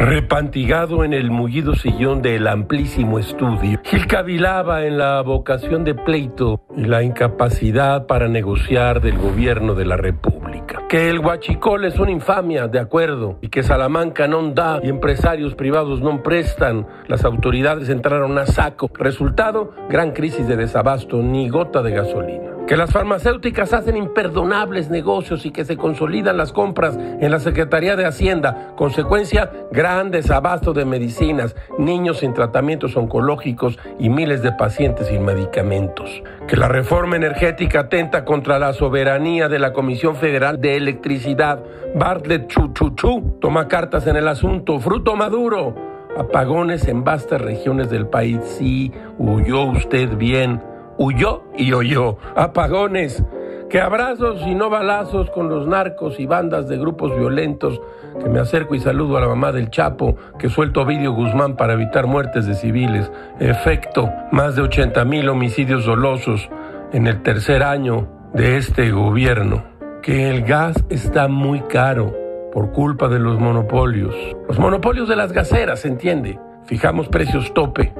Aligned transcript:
Empantigado 0.00 1.02
en 1.02 1.12
el 1.12 1.32
mullido 1.32 1.74
sillón 1.74 2.22
del 2.22 2.46
amplísimo 2.46 3.18
estudio, 3.18 3.80
Gil 3.82 4.06
cavilaba 4.06 4.84
en 4.84 4.96
la 4.96 5.20
vocación 5.22 5.82
de 5.82 5.96
pleito 5.96 6.60
y 6.76 6.84
la 6.84 7.02
incapacidad 7.02 8.06
para 8.06 8.28
negociar 8.28 9.00
del 9.00 9.18
gobierno 9.18 9.74
de 9.74 9.86
la 9.86 9.96
República. 9.96 10.86
Que 10.88 11.10
el 11.10 11.18
huachicol 11.18 11.84
es 11.84 11.98
una 11.98 12.12
infamia, 12.12 12.68
de 12.68 12.78
acuerdo, 12.78 13.38
y 13.42 13.48
que 13.48 13.64
Salamanca 13.64 14.28
no 14.28 14.40
da 14.50 14.78
y 14.82 14.88
empresarios 14.88 15.56
privados 15.56 16.00
no 16.00 16.22
prestan. 16.22 16.86
Las 17.08 17.24
autoridades 17.24 17.88
entraron 17.88 18.38
a 18.38 18.46
saco. 18.46 18.88
Resultado, 18.94 19.72
gran 19.88 20.12
crisis 20.12 20.46
de 20.46 20.56
desabasto, 20.56 21.22
ni 21.22 21.48
gota 21.48 21.82
de 21.82 21.90
gasolina 21.90 22.57
que 22.68 22.76
las 22.76 22.92
farmacéuticas 22.92 23.72
hacen 23.72 23.96
imperdonables 23.96 24.90
negocios 24.90 25.46
y 25.46 25.50
que 25.50 25.64
se 25.64 25.78
consolidan 25.78 26.36
las 26.36 26.52
compras 26.52 26.98
en 26.98 27.30
la 27.30 27.40
Secretaría 27.40 27.96
de 27.96 28.04
Hacienda. 28.04 28.74
Consecuencia, 28.76 29.50
gran 29.72 30.10
desabasto 30.10 30.74
de 30.74 30.84
medicinas, 30.84 31.56
niños 31.78 32.18
sin 32.18 32.34
tratamientos 32.34 32.94
oncológicos 32.94 33.78
y 33.98 34.10
miles 34.10 34.42
de 34.42 34.52
pacientes 34.52 35.06
sin 35.06 35.24
medicamentos. 35.24 36.22
Que 36.46 36.58
la 36.58 36.68
reforma 36.68 37.16
energética 37.16 37.80
atenta 37.80 38.26
contra 38.26 38.58
la 38.58 38.74
soberanía 38.74 39.48
de 39.48 39.58
la 39.58 39.72
Comisión 39.72 40.16
Federal 40.16 40.60
de 40.60 40.76
Electricidad. 40.76 41.64
Bartlett 41.94 42.48
Chuchuchu 42.48 43.38
toma 43.40 43.66
cartas 43.66 44.06
en 44.06 44.16
el 44.16 44.28
asunto. 44.28 44.78
Fruto 44.78 45.16
maduro. 45.16 45.74
Apagones 46.18 46.86
en 46.86 47.02
vastas 47.02 47.40
regiones 47.40 47.88
del 47.88 48.08
país. 48.08 48.40
Sí, 48.58 48.92
huyó 49.18 49.62
usted 49.62 50.18
bien 50.18 50.60
huyó 50.98 51.44
y 51.56 51.72
oyó. 51.72 52.18
Apagones, 52.36 53.24
que 53.70 53.80
abrazos 53.80 54.42
y 54.46 54.54
no 54.54 54.68
balazos 54.68 55.30
con 55.30 55.48
los 55.48 55.66
narcos 55.66 56.18
y 56.20 56.26
bandas 56.26 56.68
de 56.68 56.76
grupos 56.76 57.16
violentos, 57.16 57.80
que 58.20 58.28
me 58.28 58.40
acerco 58.40 58.74
y 58.74 58.80
saludo 58.80 59.16
a 59.16 59.20
la 59.20 59.28
mamá 59.28 59.52
del 59.52 59.70
Chapo, 59.70 60.16
que 60.38 60.50
suelto 60.50 60.82
Ovidio 60.82 61.12
Guzmán 61.12 61.56
para 61.56 61.74
evitar 61.74 62.06
muertes 62.06 62.46
de 62.46 62.54
civiles. 62.54 63.10
Efecto, 63.38 64.10
más 64.32 64.56
de 64.56 64.62
80 64.62 65.04
mil 65.04 65.28
homicidios 65.28 65.86
dolosos 65.86 66.50
en 66.92 67.06
el 67.06 67.22
tercer 67.22 67.62
año 67.62 68.08
de 68.34 68.56
este 68.56 68.90
gobierno. 68.90 69.64
Que 70.02 70.30
el 70.30 70.42
gas 70.42 70.84
está 70.88 71.28
muy 71.28 71.60
caro 71.62 72.14
por 72.52 72.72
culpa 72.72 73.08
de 73.08 73.18
los 73.18 73.38
monopolios. 73.38 74.14
Los 74.48 74.58
monopolios 74.58 75.08
de 75.08 75.16
las 75.16 75.32
gaseras, 75.32 75.80
¿se 75.80 75.88
entiende? 75.88 76.38
Fijamos 76.64 77.08
precios 77.08 77.52
tope 77.52 77.92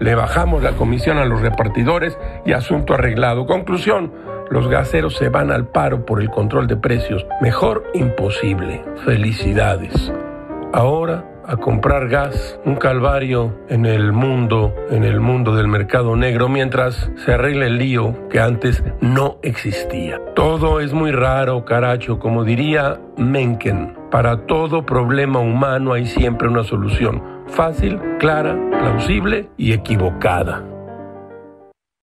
le 0.00 0.14
bajamos 0.14 0.62
la 0.62 0.72
comisión 0.72 1.18
a 1.18 1.24
los 1.24 1.40
repartidores 1.40 2.18
y 2.44 2.52
asunto 2.52 2.94
arreglado. 2.94 3.46
Conclusión, 3.46 4.12
los 4.50 4.68
gaseros 4.68 5.16
se 5.16 5.28
van 5.28 5.50
al 5.50 5.66
paro 5.66 6.04
por 6.04 6.20
el 6.20 6.30
control 6.30 6.66
de 6.66 6.76
precios. 6.76 7.26
Mejor 7.40 7.84
imposible. 7.94 8.82
Felicidades. 9.04 10.12
Ahora 10.72 11.24
a 11.46 11.56
comprar 11.56 12.08
gas, 12.08 12.58
un 12.64 12.76
calvario 12.76 13.54
en 13.68 13.86
el 13.86 14.12
mundo, 14.12 14.74
en 14.90 15.04
el 15.04 15.20
mundo 15.20 15.54
del 15.54 15.68
mercado 15.68 16.16
negro, 16.16 16.48
mientras 16.48 17.10
se 17.16 17.34
arregla 17.34 17.66
el 17.66 17.78
lío 17.78 18.28
que 18.30 18.40
antes 18.40 18.82
no 19.00 19.36
existía. 19.42 20.20
Todo 20.34 20.80
es 20.80 20.92
muy 20.92 21.12
raro, 21.12 21.64
caracho, 21.64 22.18
como 22.18 22.44
diría 22.44 22.98
Mencken. 23.16 23.94
Para 24.10 24.46
todo 24.46 24.86
problema 24.86 25.40
humano 25.40 25.92
hay 25.92 26.06
siempre 26.06 26.48
una 26.48 26.64
solución 26.64 27.33
fácil, 27.48 28.00
clara, 28.18 28.56
plausible 28.70 29.48
y 29.56 29.72
equivocada. 29.72 30.73